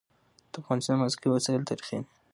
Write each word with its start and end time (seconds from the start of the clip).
د 0.51 0.53
افغان 0.61 0.79
موسیقي 1.01 1.27
وسایل 1.31 1.61
تاریخي 1.69 1.97
دي. 2.01 2.05